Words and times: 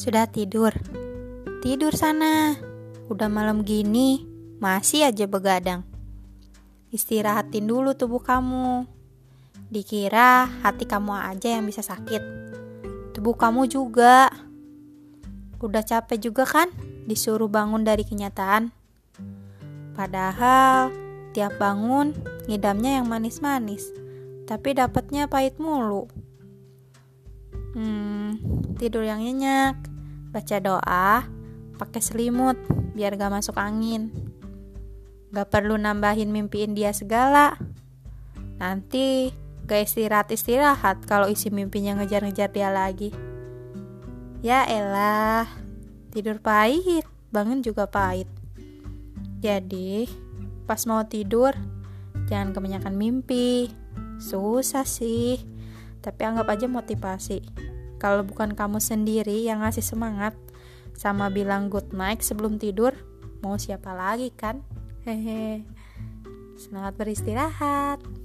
Sudah 0.00 0.24
tidur? 0.24 0.72
Tidur 1.60 1.92
sana. 1.92 2.56
Udah 3.12 3.28
malam 3.28 3.60
gini, 3.60 4.24
masih 4.56 5.04
aja 5.04 5.28
begadang. 5.28 5.84
Istirahatin 6.88 7.68
dulu 7.68 7.92
tubuh 7.92 8.24
kamu. 8.24 8.88
Dikira 9.68 10.48
hati 10.64 10.88
kamu 10.88 11.12
aja 11.12 11.52
yang 11.52 11.68
bisa 11.68 11.84
sakit. 11.84 12.24
Tubuh 13.12 13.36
kamu 13.36 13.68
juga. 13.68 14.32
Udah 15.60 15.84
capek 15.84 16.32
juga 16.32 16.48
kan 16.48 16.72
disuruh 17.04 17.52
bangun 17.52 17.84
dari 17.84 18.08
kenyataan? 18.08 18.72
Padahal 19.92 20.96
tiap 21.36 21.60
bangun 21.60 22.16
ngidamnya 22.48 23.04
yang 23.04 23.06
manis-manis, 23.06 23.92
tapi 24.48 24.72
dapatnya 24.72 25.28
pahit 25.28 25.60
mulu. 25.60 26.08
Hmm, 27.76 28.40
tidur 28.80 29.04
yang 29.04 29.20
nyenyak, 29.20 29.89
baca 30.30 30.56
doa, 30.62 31.26
pakai 31.76 32.00
selimut 32.02 32.56
biar 32.94 33.14
gak 33.18 33.30
masuk 33.30 33.58
angin. 33.58 34.10
Gak 35.30 35.50
perlu 35.50 35.78
nambahin 35.78 36.30
mimpiin 36.34 36.74
dia 36.74 36.90
segala. 36.90 37.58
Nanti 38.58 39.30
gak 39.66 39.86
istirahat-istirahat 39.86 41.06
kalau 41.06 41.30
isi 41.30 41.50
mimpinya 41.50 41.98
ngejar-ngejar 41.98 42.50
dia 42.50 42.70
lagi. 42.70 43.14
Ya 44.40 44.64
elah, 44.64 45.46
tidur 46.10 46.40
pahit, 46.40 47.04
bangun 47.30 47.60
juga 47.60 47.86
pahit. 47.86 48.26
Jadi, 49.40 50.08
pas 50.64 50.80
mau 50.88 51.04
tidur, 51.04 51.52
jangan 52.26 52.56
kebanyakan 52.56 52.96
mimpi. 52.96 53.70
Susah 54.20 54.84
sih 54.84 55.40
tapi 56.00 56.24
anggap 56.24 56.48
aja 56.48 56.66
motivasi. 56.66 57.69
Kalau 58.00 58.24
bukan 58.24 58.56
kamu 58.56 58.80
sendiri 58.80 59.44
yang 59.44 59.60
ngasih 59.60 59.84
semangat 59.84 60.32
sama 60.96 61.28
bilang 61.28 61.68
good 61.68 61.92
night 61.92 62.24
sebelum 62.24 62.56
tidur, 62.56 62.96
mau 63.44 63.60
siapa 63.60 63.92
lagi 63.92 64.32
kan? 64.32 64.64
Hehe. 65.04 65.68
Selamat 66.56 66.96
beristirahat. 66.96 68.19